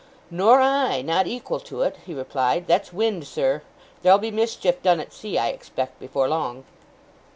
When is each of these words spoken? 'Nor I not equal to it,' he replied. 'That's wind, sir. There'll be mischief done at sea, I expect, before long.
'Nor 0.31 0.59
I 0.61 1.03
not 1.03 1.27
equal 1.27 1.59
to 1.59 1.83
it,' 1.83 1.97
he 2.07 2.15
replied. 2.15 2.65
'That's 2.65 2.91
wind, 2.91 3.27
sir. 3.27 3.61
There'll 4.01 4.17
be 4.17 4.31
mischief 4.31 4.81
done 4.81 4.99
at 4.99 5.13
sea, 5.13 5.37
I 5.37 5.49
expect, 5.49 5.99
before 5.99 6.27
long. 6.27 6.63